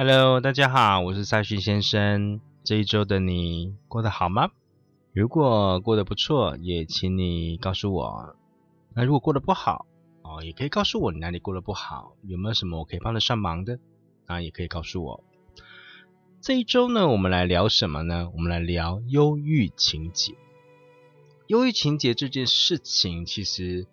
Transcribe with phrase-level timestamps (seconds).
[0.00, 2.40] Hello，大家好，我是赛勋先生。
[2.62, 4.52] 这一周的你过得好吗？
[5.12, 8.36] 如果过得不错，也请你告诉我。
[8.94, 9.86] 那如果过得不好，
[10.22, 13.80] 哦，也可以告诉我你哪里过得不好，有没有什么我可以帮得上忙的？
[14.26, 15.24] 啊，也可以告诉我。
[16.40, 18.30] 这一周呢，我们来聊什么呢？
[18.36, 20.36] 我们来聊忧郁情节。
[21.48, 23.88] 忧郁情节这件事情，其实。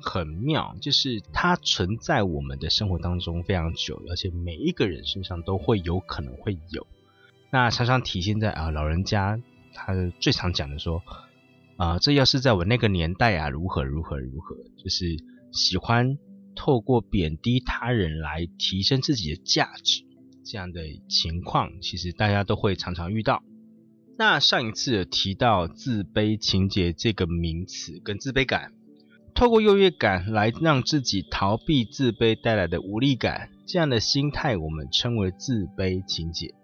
[0.00, 6.86] 很妙，就是它存在我们的生活当中非常久，而且每一个人身上都会有可能会有。
[7.50, 9.40] 那常常体现在啊，老人家
[9.72, 11.02] 他最常讲的说
[11.76, 15.16] 啊，这要是在我那个年代啊，如何如何如何，就是
[15.52, 16.18] 喜欢
[16.54, 20.02] 透过贬低他人来提升自己的价值
[20.44, 23.42] 这样的情况，其实大家都会常常遇到。
[24.18, 28.72] 那上一次提到自卑情节这个名词跟自卑感。
[29.34, 36.54] 透过优越感来让自己逃避自卑带来的无力感，这样的心态我们称为自卑情节。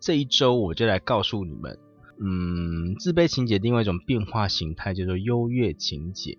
[0.00, 1.78] 这一周我就来告诉你们，
[2.20, 6.36] 嗯，自卑情节另外一种变化形态叫做优越情节。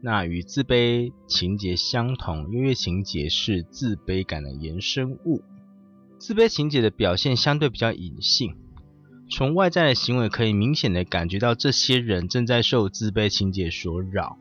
[0.00, 5.42] 那与自卑情节相同，优越情节是自卑感的延伸物。
[6.18, 8.54] 自卑情节的表现相对比较隐性，
[9.30, 14.38] 从外在的行为可以明显的感觉到这些人正在受自卑情节所扰。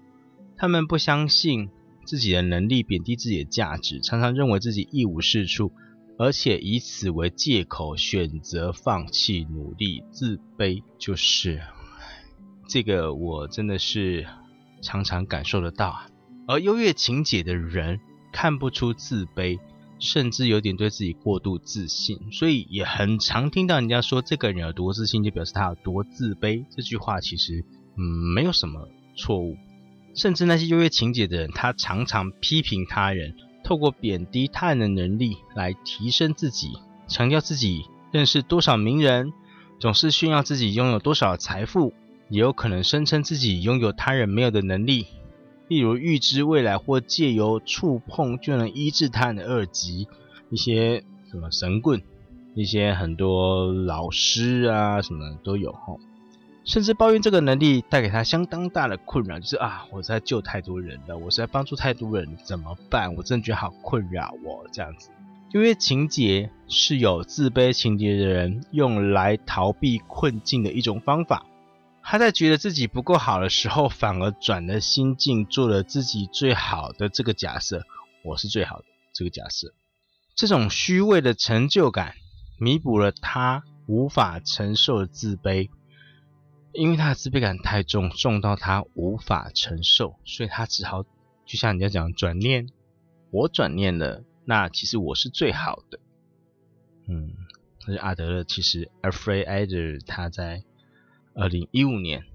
[0.58, 1.70] 他们不相信
[2.06, 5.72] 自己的能力，贬低自己的价值，常常认为自己一无是处，
[6.18, 11.62] 而且以此为借口选择放弃努力，自卑就是
[12.68, 14.26] 这个，我真的是
[14.82, 16.08] 常常感受得到啊。
[16.48, 18.00] 而优越情节的人
[18.32, 19.60] 看不出自卑，
[20.00, 26.66] 甚至有点对自己过度自信，所以也很常听到人家说这个人有多自信，就表示他有多自卑。
[26.70, 27.66] 这句话其实
[27.98, 28.04] 嗯
[28.34, 29.58] 没有什么错误。
[30.16, 36.72] 甚至那些优越情节的人，他常常批评他人，透过贬低他人的能力来提升自己，
[37.08, 39.34] 强调自己认识多少名人，
[39.78, 41.94] 总是炫耀自己拥有多少财富，
[42.30, 45.08] 也有可能声称自己拥有他人没有的能力，
[45.68, 50.08] 例如预知未来或借由触碰就能医治他人的二级，
[50.50, 52.02] 一些什么神棍，
[52.56, 56.00] 一些很多老师啊什么都有吼。
[56.66, 63.14] 甚至抱怨这个能力带给他相当大的困扰，就是啊，我在救太多人了，我是在帮助太多人，怎么办？
[63.14, 65.10] 我真的觉得好困扰我这样子。
[65.54, 71.46] 因为情节是有自卑情节的人用来逃避困境的一种方法。
[72.02, 77.84] 他在觉得自己不够好的时候，反而转了心境，做了自己最好的这个假设，
[78.24, 79.72] 我是最好的这个假设。
[80.36, 82.16] 这种虚伪的成就感，
[82.60, 85.70] 弥补了他无法承受的自卑。
[86.76, 91.04] 因为他的自卑感太重，重到他无法承受，所以他只好
[91.46, 92.68] 就像人家讲转念，
[93.32, 96.00] 我转念了，那其实我是最好的。
[97.08, 97.34] 嗯，
[97.80, 100.64] 这是阿德勒，其实 a f r a i d Adler 他在
[101.34, 102.26] 二零一五年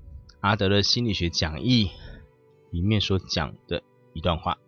[0.41, 1.91] 阿德勒心理学讲义
[2.71, 3.83] 里面所讲的
[4.15, 4.59] 一段话：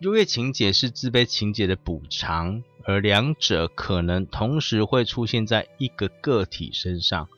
[0.00, 7.28] 优越情节是自卑情节的补偿，而两者可能同时会出现在一个个体身上。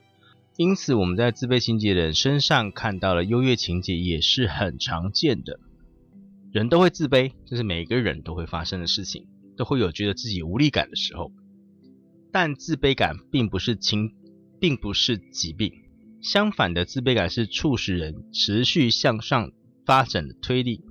[0.56, 5.58] 因此，我们在自卑情节的人身上看到了优越情节，也是很常见的。
[6.52, 9.26] 人都会自卑，这是每个人都会发生的事情，
[9.56, 11.32] 都会有觉得自己无力感的时候。
[12.30, 14.14] 但自卑感并不是情，
[14.60, 15.72] 并不是疾病。
[16.22, 19.50] 相反的，自卑感是促使人持续向上
[19.84, 20.84] 发展的推力。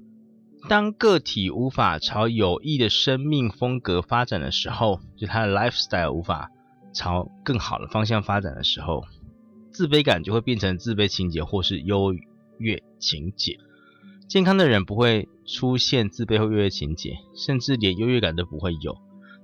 [0.67, 6.51] 当个体无法朝有益的生命风格发展的时候，就他的 lifestyle 无法
[6.93, 9.05] 朝更好的方向发展的时候。
[9.73, 12.15] 自卑感就会变成自卑情节或是优
[12.59, 13.57] 越情节。
[14.29, 18.97] 健康的人不会出现自卑或优越情节，甚至连优越感都不会有。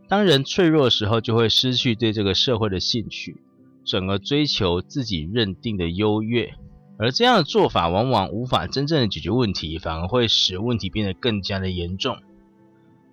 [0.07, 3.41] 当人脆弱的时候，就会失去对这个社会的兴趣，
[3.85, 6.53] 转而追求自己认定的优越。
[6.97, 12.17] 而这样的做法往往无法真正的解决问题，反而会使问题变得更加的严重。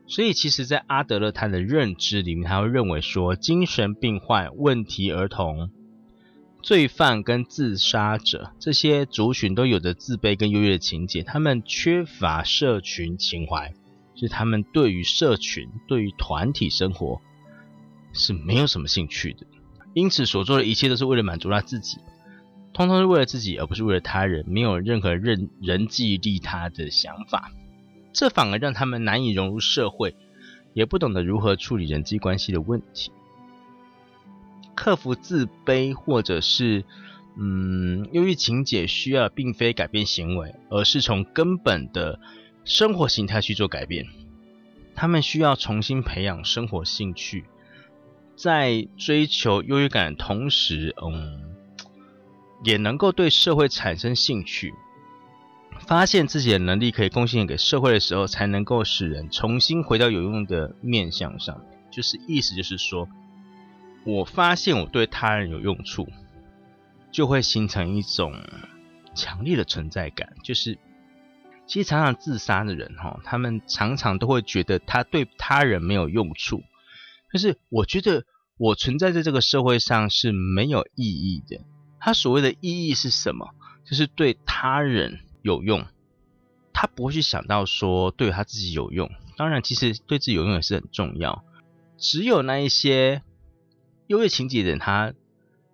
[0.08, 5.70] 所以，其实，在阿德勒他的认知里面，他会认为说，精神病患、问题儿童、
[6.66, 13.72] 罪犯跟自杀者这些族群都有着自卑跟优越的情节，他们缺乏社群情怀，
[14.16, 17.20] 是他们对于社群、对于团体生活
[18.12, 19.46] 是没有什么兴趣的。
[19.94, 21.98] 因此，所做的一切都是为了满足他自己，
[22.72, 27.52] 通通是为了自己，而不是为了他人，没有任何人人际利他的想法。
[28.12, 30.16] 这反而让他们难以融入社会，
[30.74, 33.12] 也不懂得如何处理人际关系的问题。
[34.76, 36.84] 克服自卑或者是
[37.36, 42.20] 嗯忧郁情节，需要并非改变行为，而是从根本的
[42.64, 44.06] 生活形态去做改变。
[44.94, 47.44] 他们需要重新培养生活兴趣，
[48.36, 51.56] 在追求优越感同时，嗯，
[52.64, 54.72] 也能够对社会产生兴趣。
[55.80, 61.60] 发现自己的能力可以贡献给社会的时候，才能够使人重新回到有用的面向上。
[61.90, 63.06] 就是意思就是说，
[64.06, 66.08] 我发现我对他人有用处，
[67.10, 68.32] 就会形成一种
[69.14, 70.34] 强烈的存在感。
[70.42, 70.78] 就是
[71.66, 76.62] 其实常常自杀的人哈，他们常常都会觉得他对他人没有用处。
[77.32, 78.24] 但是我觉得
[78.56, 81.60] 我存在在这个社会上是没有意义的。
[82.00, 83.54] 他所谓的意义是什么？
[83.84, 85.20] 就是对他人。
[85.42, 85.86] 有用，
[86.72, 89.08] 他不会去想到说对他自己有用。
[89.36, 91.44] 当然，其实对自己有用也是很重要。
[91.96, 93.22] 只有那一些
[94.06, 95.14] 优越情节的人，他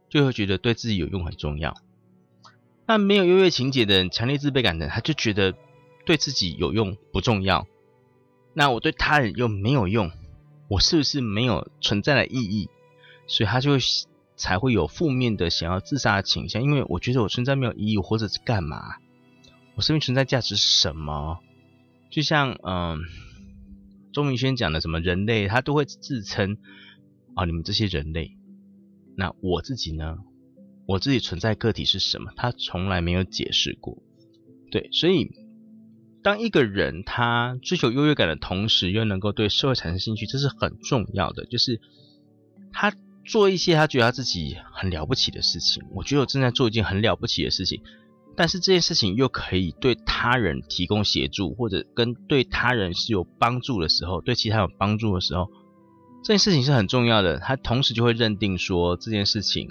[0.09, 1.77] 就会觉得对自己有用很重要。
[2.87, 5.55] 那没有优越情节的人，强烈自卑感的人，他就觉得
[6.05, 7.67] 对自己有用不重要。
[8.55, 10.11] 那我对他人又没有用，
[10.69, 12.69] 我是不是没有存在的意义？
[13.27, 13.79] 所以他就
[14.37, 16.63] 才会有负面的想要自杀的倾向。
[16.63, 18.97] 因为我觉得我存在没有意义，或者是干嘛？
[19.75, 21.39] 我生命存在价值是什么？
[22.11, 23.01] 就像嗯，
[24.13, 26.59] 钟明轩讲的什么人类，他都会自称
[27.35, 28.37] 啊，你们这些人类。
[29.17, 30.19] 那我自己呢？
[30.87, 32.33] 我自己存在个体是什么？
[32.37, 34.03] 他从来没有解释过。
[34.71, 35.31] 对，所以
[36.23, 41.45] 当一个人他追求优越感的同时，又能够对社会产生兴趣，这是很重要的。
[41.47, 41.81] 就是
[42.73, 42.93] 他
[43.25, 45.85] 做一些他觉得他自己很了不起的事情。
[45.93, 47.83] 我觉得我正在做一件很了不起的事情。
[48.35, 55.51] 但是这件事情又可以对他人提供协助，或者跟对他人是有帮助的时候，对其他有帮助的时候，
[56.23, 57.39] 这件事情是很重要的。
[57.39, 59.71] 他同时就会认定说这件事情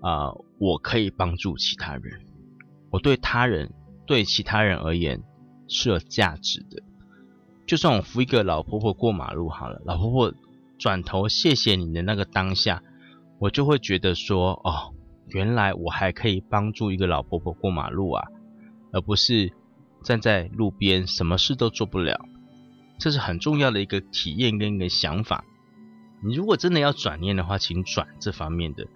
[0.00, 2.20] 啊，我可以帮助其他人，
[2.90, 3.72] 我对他人
[4.06, 5.22] 对其他人而言
[5.68, 6.82] 是有价值的。
[7.66, 10.34] 就算我扶一个老婆婆过马路好了，老婆婆
[10.78, 12.82] 转头谢谢你的那个当下，
[13.38, 14.94] 我就会觉得说哦。
[15.28, 18.26] 原来我还可以帮助一个老婆婆过马路啊，
[18.92, 19.50] 而不是
[20.02, 22.20] 站在路边什么事都做不了。
[22.98, 25.44] 这是很重要的一个体验跟一个想法。
[26.22, 28.86] 你如果真的要转念的话，请转这方面的。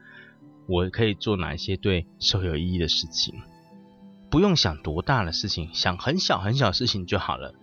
[0.66, 3.34] 我可以做哪一些对社会有意义的事情？
[4.30, 7.54] 不用想多大的事情，想很小很小的事情就好了。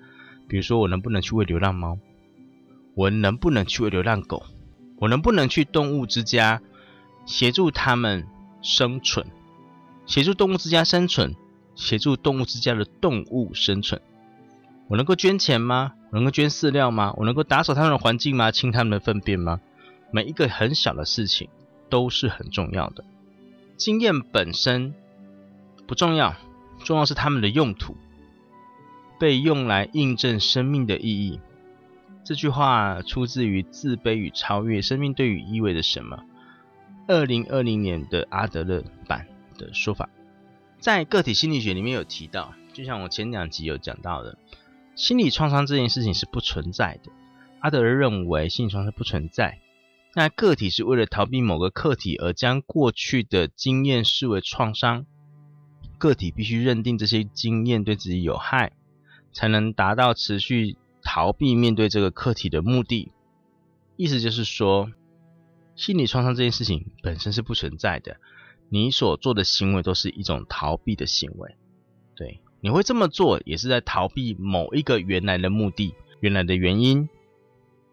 [0.47, 1.97] 比如说，我能不能去喂流浪猫？
[2.95, 4.43] 我能不能去喂流浪狗？
[4.97, 6.61] 我能不能去动物之家
[7.25, 8.27] 协助他们？
[8.61, 9.27] 生存，
[10.05, 11.35] 协助动物之家生存，
[11.75, 14.01] 协助动物之家的动物生存。
[14.93, 15.93] 我能够捐钱吗？
[16.11, 17.15] 我能够捐饲料吗？
[17.17, 18.51] 我能够打扫他们的环境吗？
[18.51, 19.59] 清他们的粪便吗？
[20.11, 21.49] 每一个很小的事情
[21.89, 23.03] 都是很重要的。
[23.75, 24.93] 经验本身
[25.87, 26.35] 不重要，
[26.83, 27.97] 重要是他们的用途，
[29.19, 31.39] 被用来印证生命的意义。
[32.23, 36.17] 这句话出自于《自卑与超越：生命对于意味着什么》。
[37.07, 39.25] 二零二零年的阿德勒版
[39.57, 40.07] 的说法，
[40.77, 44.37] 在个体心理学里面有提到，就像我前两集有讲到的，
[44.95, 47.11] 心理创伤这件事情是不存在的。
[47.59, 49.59] 阿德勒认为心理创伤不存在，
[50.15, 55.05] 那个体是为了逃避某个课题而将过去的经验视为创伤，
[55.97, 58.73] 个体必须认定这些经验对自己有害，
[59.31, 63.11] 才能达到持续逃避面对这个课题的目的。
[63.95, 64.91] 意思就是说。
[65.75, 68.17] 心理创伤这件事情本身是不存在的，
[68.69, 71.55] 你所做的行为都是一种逃避的行为。
[72.15, 77.09] 对，你会这么做也是在逃避某一个原来的目的、原来的原因，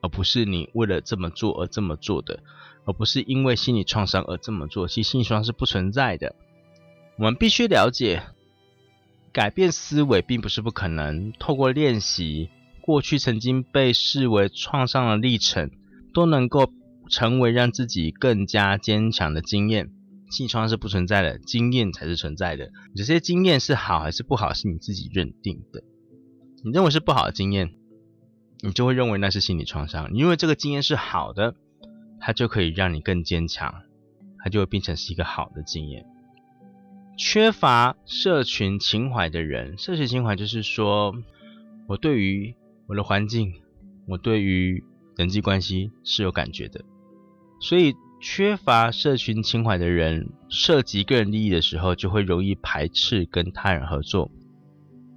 [0.00, 2.38] 而不是你为了这么做而这么做的，
[2.84, 4.86] 而不是因为心理创伤而这么做。
[4.86, 6.36] 其实心理创伤是不存在的。
[7.16, 8.22] 我们必须了解，
[9.32, 11.32] 改变思维并不是不可能。
[11.32, 12.48] 透过练习，
[12.80, 15.70] 过去曾经被视为创伤的历程，
[16.14, 16.72] 都能够。
[17.08, 19.90] 成为让自己更加坚强的经验，
[20.30, 22.70] 心理创伤是不存在的，经验才是存在的。
[22.94, 25.82] 这些经验是好还是不好，是你自己认定的。
[26.62, 27.74] 你认为是不好的经验，
[28.60, 30.12] 你就会认为那是心理创伤。
[30.12, 31.54] 你认为这个经验是好的，
[32.20, 33.74] 它就可以让你更坚强，
[34.38, 36.06] 它就会变成是一个好的经验。
[37.18, 41.14] 缺乏社群情怀的人，社群情怀就是说，
[41.86, 42.54] 我对于
[42.86, 43.52] 我的环境，
[44.06, 44.84] 我对于
[45.16, 46.84] 人际关系是有感觉的。
[47.60, 54.30] 所以，缺乏社群情怀的人，涉及个人利益的时候，就会容易排斥跟他人合作。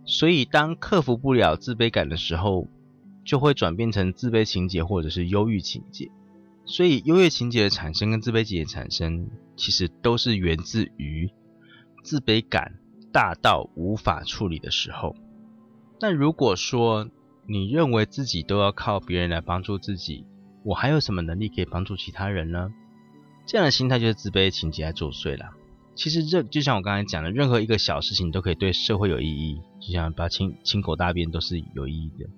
[0.06, 2.68] 所以，当克服不了自卑感的时候，
[3.26, 6.10] 就会转变成自卑情节或者是忧郁情节。
[6.66, 11.30] 所以，优越情节的产生跟自卑情节产生，其实都是源自于。
[12.04, 12.80] 自卑感
[13.12, 15.16] 大到无法处理的时候，
[16.00, 17.10] 但如果说
[17.48, 20.26] 你认为自己都要靠别人来帮助自己，
[20.64, 22.70] 我还有什么能力可以帮助其他人呢？
[23.46, 25.52] 这样的心态就是自卑情结在作祟了。
[25.96, 32.30] 其实这就像我刚才讲的，任何一个小事情都可以对社会有意义，就像把亲亲狗大便都是有意义的，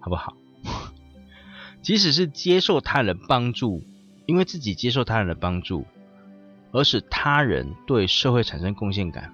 [0.00, 0.36] 好不好？
[1.82, 3.82] 即使是接受他人帮助，
[4.26, 5.84] 因为自己接受他人的帮助。
[6.76, 9.32] 而使他人对社会产生贡献感，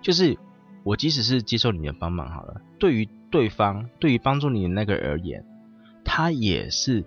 [0.00, 0.38] 就是
[0.84, 5.44] 我即使是接受你的帮忙好了，对于对方，对于帮助你的那个而言，
[6.04, 7.04] 他也是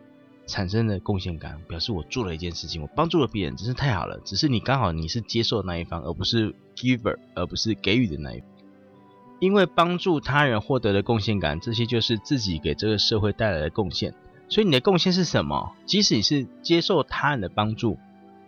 [0.47, 4.19] 产生的贡献感，表示我做了一件事情，我帮助了别人，真是太好了。
[4.25, 8.47] 只是你刚好你是接受的那一方，而不是 giver，而不是给予的那一方。
[9.39, 14.13] 因为帮助他人获得的贡献感，这些就是自己给这个社会带来的贡献。
[14.49, 15.71] 所以你的贡献是什么？
[15.85, 17.97] 即使你是接受他人的帮助。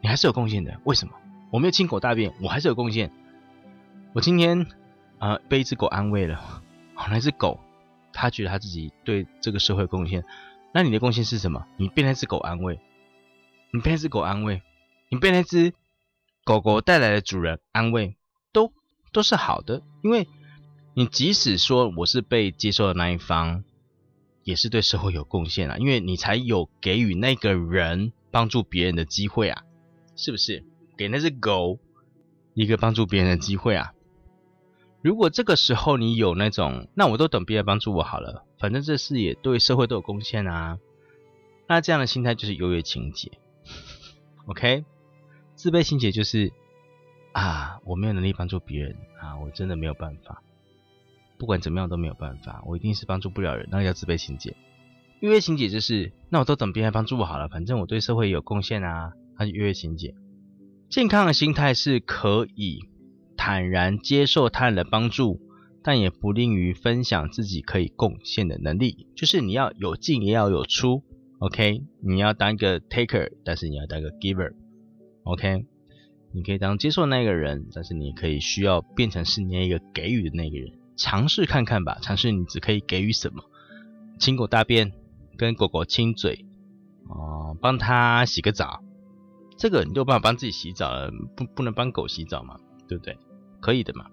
[0.01, 1.13] 你还是有贡献的，为什么？
[1.49, 3.09] 我没有亲狗大便，我还是有贡献。
[4.11, 4.67] 我今天
[5.17, 6.35] 啊被一只狗安慰了，
[6.93, 7.59] 好，那只狗
[8.11, 10.23] 它觉得它自己对这个社会贡献。
[10.73, 11.67] 那你的贡献是什么？
[11.77, 12.79] 你被那只狗安慰，
[13.71, 14.61] 你被那只狗安慰，
[15.09, 15.73] 你被那只
[16.43, 18.15] 狗狗带来的主人安慰，
[18.51, 18.73] 都
[19.11, 19.83] 都是好的。
[20.01, 20.27] 因为
[20.95, 23.63] 你即使说我是被接受的那一方，
[24.43, 29.63] 也是对社会有贡献啊，因为你才有给予那个人帮助别人的机会啊。
[30.15, 30.63] 是不是
[30.95, 31.79] 给那只狗
[32.53, 33.93] 一个帮助别人的机会啊？
[35.03, 40.79] 如果这个时候你有那种，那我都等别人帮助我好了，反正这事也对社会都有贡献啊。
[41.67, 43.29] 那这样的心态就是优越情节。
[44.47, 44.85] OK，
[45.55, 46.53] 自卑情节就是
[47.33, 50.41] 啊，我没有能力帮助别人啊，我真的没有办法，
[51.37, 54.55] 不管怎么样都没有办法，我一定是帮助不了人，那叫自卑情节。
[55.19, 59.11] 优越情节就是，那我都等别人帮助我好了，反正我对社会有贡献啊。
[59.35, 60.15] 它是优越情节。
[60.89, 62.79] 健康的心态是可以
[63.45, 65.41] 坦然接受他人的帮助，
[65.83, 69.05] 但也不吝于分享自己可以贡献的能力。
[69.17, 71.03] 就是你要有进，也要有出。
[71.39, 74.53] OK，你要当一个 taker，但是你要当一个 giver。
[75.23, 75.65] OK，
[76.31, 80.71] 你可以当接受那个人，但是你可以需要变成是那一个给予的那个人。
[80.95, 83.43] 尝试看看吧，尝试你只可以给予什么？
[84.19, 84.93] 亲狗大便，
[85.35, 86.45] 跟狗狗亲嘴，
[87.09, 88.81] 哦，帮他洗个澡。
[89.57, 92.57] 这个你就办法帮自己洗澡了，不不能帮狗洗澡嘛，
[92.87, 93.17] 对不对？
[93.63, 94.07] 可以的嘛。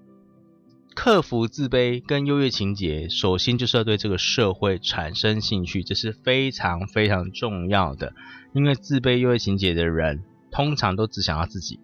[0.95, 8.13] 克服自卑跟优越情节，首先就是要对这个社会产生兴趣，这是非常非常重要的。
[8.55, 11.81] 因为自卑优越情节的人，通常都只想要自己，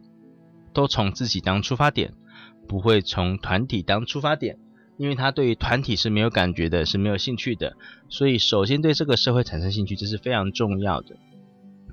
[0.72, 2.14] 都从自己当出发点，
[2.68, 4.58] 不会从团体当出发点，
[4.96, 7.76] 因为他对于团体是没有感觉的，是没有兴趣的。
[8.08, 11.16] 所以首先对这个社会产生兴趣，这是非常重要的。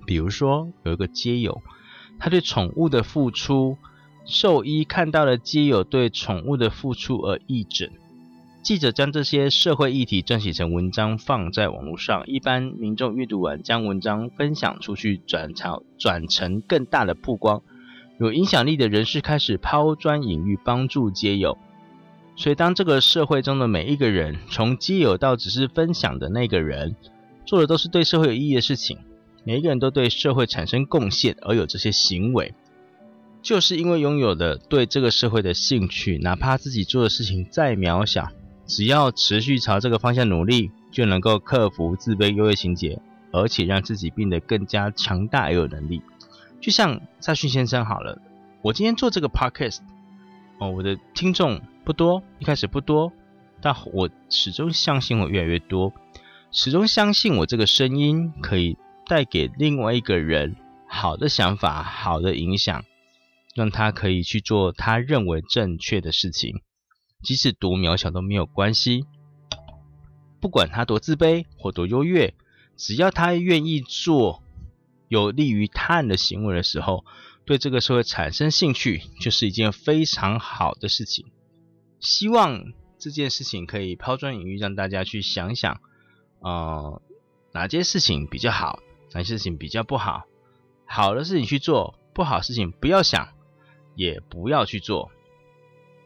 [0.06, 1.62] 比如说，有一个街友，
[2.20, 3.77] 他对宠物的付出，
[4.25, 7.92] 兽医看到了街友对宠物的付出而义诊。
[8.62, 17.62] 记者将这些社会议题撰写成文章放在网络上，一般民众阅读完将文章分享出去，转朝转成更大的曝光。
[18.20, 21.58] 有影响力的人士开始抛砖引玉，帮助街友。
[22.38, 26.96] 所以，当这个社会中的每一个人，从街友到只是分享的那个人，
[27.46, 28.98] 做的都是对社会有意义的事情。
[29.44, 32.53] 每一个人都对社会产生贡献，而有这些行为，
[33.43, 38.29] 就是因为拥有的对这个社会的兴趣，哪怕自己做的事情再渺小，
[38.65, 43.00] 只要持续朝这个方向努力，就能够克服自卑优越情节，
[43.31, 46.01] 而且让自己变得更加强大而有能力。
[46.62, 48.19] 就像萨逊先生好了，
[48.62, 49.79] 我今天做这个 podcast，
[50.57, 53.12] 哦，我的听众不多，一开始不多，
[53.62, 55.93] 但我始终相信我越来越多，
[56.51, 58.77] 始终相信我这个声音可以。
[59.05, 60.55] 带给另外一个人
[60.88, 62.85] 好的想法、好的影响，
[63.53, 66.62] 让他可以去做他认为正确的事情，
[67.22, 69.05] 即使多渺小都没有关系。
[70.39, 72.33] 不管他多自卑或多优越，
[72.75, 74.43] 只要他愿意做
[75.07, 77.05] 有利于他人的行为的时候，
[77.45, 81.27] 对这个社会产生兴趣，就是一件非常好的事情。
[82.00, 85.79] 希望这件事情可以抛砖引玉，让大家去想想。
[86.39, 87.01] 呃，
[87.53, 88.79] 哪件事情比较好，
[89.13, 90.24] 哪些事情比较不好。
[90.86, 93.29] 好的事情去做，不好事情不要想，
[93.95, 95.12] 也不要去做。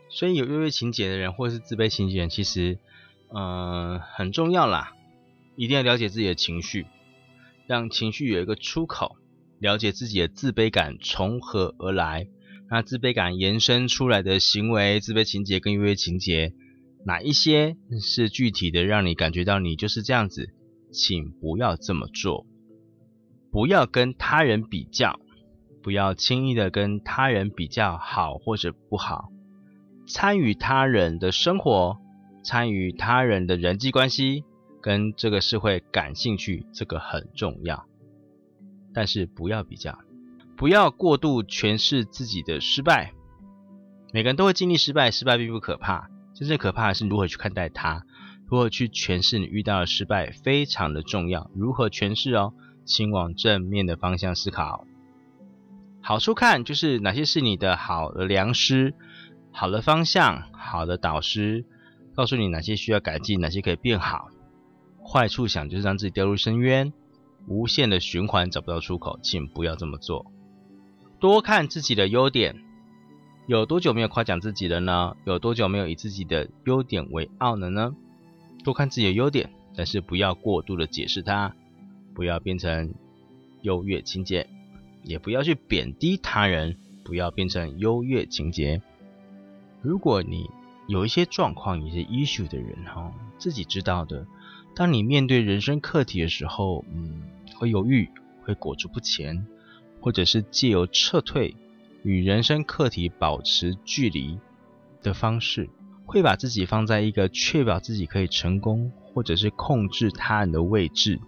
[0.10, 2.80] 所以有优越情节的人，或者是自卑情节人，其实，
[3.34, 4.94] 嗯，很重要啦，
[5.56, 6.86] 一定要了解自己的情绪，
[7.68, 9.18] 让情绪有一个出口，
[9.60, 12.28] 了解自己的自卑感从何而来，
[12.70, 16.54] 那自卑感延伸出来的行为，自卑情节跟优越情节，
[17.06, 20.54] 哪一些是具体的，让你感觉到你就是这样子，
[20.94, 22.46] 请不要这么做，
[23.52, 25.20] 不要跟他人比较，
[25.88, 29.30] 不要轻易的跟他人比较好或者不好。
[30.06, 31.98] 参与他人的生活，
[32.44, 34.44] 参与他人的人际关系，
[34.82, 37.86] 跟这个社会感兴趣，这个很重要。
[38.94, 39.98] 但是不要比较，
[40.58, 43.14] 不要过度诠释自己的失败。
[44.12, 48.04] 每个人都会经历失败，失败并不可怕，真正可怕的是如何去看待它，
[48.50, 51.50] 如何去诠释你遇到的失败，非常的重要。
[51.56, 52.54] 如何诠释哦？
[52.84, 54.86] 请往正面的方向思考。
[56.08, 58.94] 好处看就是哪些是你的好的良师。
[59.52, 61.66] 好的方向，好的导师，
[62.16, 64.30] 告诉你哪些需要改进，哪些可以变好。
[65.06, 66.94] 坏处想就是让自己掉入深渊，
[67.46, 70.32] 无限的循环找不到出口，请不要这么做。
[71.20, 72.56] 多看自己的优点，
[73.46, 75.18] 有多久没有夸奖自己了呢？
[75.26, 77.94] 有多久没有以自己的优点为傲了呢？
[78.64, 81.54] 多看自己的优点，但是不要过度的解释它，
[82.16, 82.94] 不要变成
[83.62, 84.48] 优越情节，
[85.08, 88.82] 也不要去贬低他人，不要变成优越情节。
[89.82, 90.50] 如果你
[90.88, 94.28] 有一些状况、一些 issue 的人哈，自己知道的，
[94.76, 97.24] 当你面对人生课题的时候，嗯，
[97.56, 98.10] 会犹豫，
[98.44, 99.48] 会裹足不前，
[100.02, 101.56] 或者是借由撤退
[102.04, 104.40] 与人生课题保持距离
[105.02, 105.70] 的方式，
[106.06, 111.20] 会把自己放在一个确保自己可以成功，或者是控制他人的位置，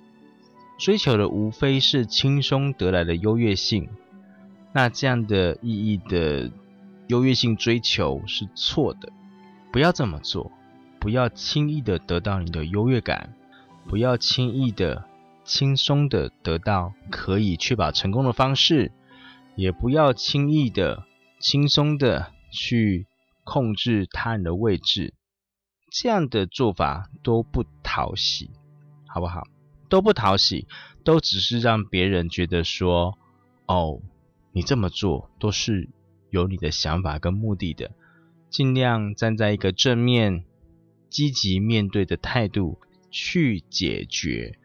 [0.80, 3.88] 追求的无非是轻松得来的优越性，
[4.74, 6.52] 那这样的意义的。
[7.10, 9.12] 优越性追求是错的，
[9.72, 10.52] 不要这么做，
[11.00, 13.34] 不要轻易的得到你的优越感，
[13.88, 15.06] 不要轻易的、
[15.44, 18.92] 轻松的得到可以确保成功的方式，
[19.56, 21.04] 也不要轻易的、
[21.40, 23.08] 轻松的去
[23.44, 25.16] 控制他人的位置，
[25.92, 28.52] 这样的做法都不讨喜，
[29.08, 29.42] 好不好？
[29.90, 30.68] 都不讨喜，
[31.04, 33.18] 都只是让别人觉得说，
[33.66, 34.00] 哦，
[34.54, 35.90] 你这么做都是。
[36.32, 37.90] 有你的想法跟目的的，
[38.52, 40.46] 尽量站在一个正面、
[41.10, 42.78] 积极面对的态度
[43.10, 44.60] 去解决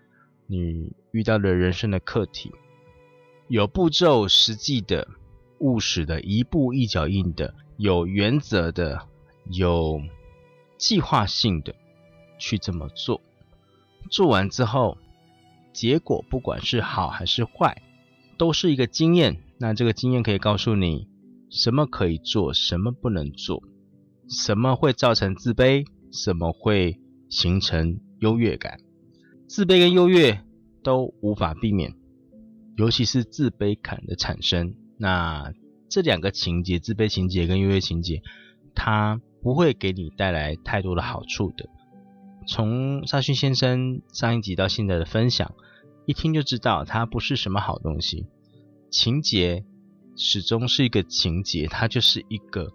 [0.47, 2.53] 你遇到的人生的课题，
[3.49, 5.09] 有步骤、实际的、
[5.59, 9.09] 务实的、一步一脚印的、有原则的、
[9.47, 10.03] 有
[10.77, 11.75] 计划性的
[12.39, 13.23] 去这么做。
[14.11, 14.99] 做完之后，
[15.75, 17.83] 结果不管是好还是坏，
[18.39, 19.43] 都是一个经验。
[19.59, 21.13] 那这个经验可以告诉你。
[21.51, 23.63] 什么可以做，什么不能做？
[24.29, 25.87] 什么会造成自卑？
[26.11, 28.81] 什么会形成优越感？
[29.47, 30.41] 自卑跟优越
[30.83, 31.95] 都无法避免，
[32.77, 34.75] 尤其是自卑感的产生。
[34.99, 35.53] 那
[35.89, 38.21] 这两个情节，自卑情节跟优越情节，
[38.75, 41.69] 它不会给你带来太多的好处的。
[42.47, 45.55] 从沙逊先生上一集到现在的分享，
[46.07, 48.27] 一听就知道它不是什么好东西。
[48.91, 49.65] 情节。
[50.17, 52.73] 始终是一个情节，它就是一个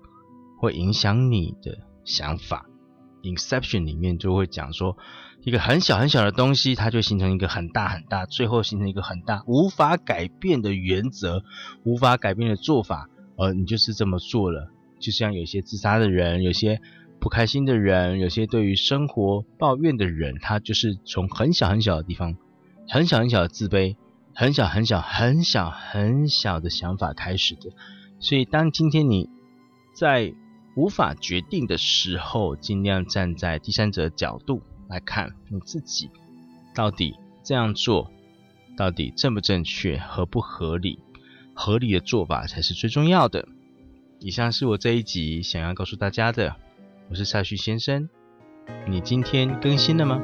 [0.57, 2.65] 会影响你的想法。
[3.23, 4.97] Inception 里面就会讲说，
[5.45, 11.41] 一个很小很小的东西，它就形成一个很大很大，最后形成一个很大无法改变的原则，
[11.85, 13.07] 无法改变的做法。
[13.37, 16.81] 而你就是这么做了，就像有些自杀的人，有些
[17.19, 22.37] 不开心的人，有些对于生活抱怨的人，他就是从很小很小的地方，
[22.87, 23.95] 很小很小的自卑。
[24.35, 27.71] 很小很小很小很小的想法开始的，
[28.21, 29.27] 所以当今天你
[29.93, 30.33] 在
[30.77, 36.09] 无法决定的时候，尽量站在第三者角度来看你自己，
[36.73, 38.09] 到底这样做
[38.77, 40.99] 到底正不正确、合不合理？
[41.53, 43.45] 合理的做法才是最重要的。
[44.19, 46.55] 以上是我这一集想要告诉大家的，
[47.09, 48.07] 我是蔡旭先生，
[48.87, 50.21] 你今天更新了吗？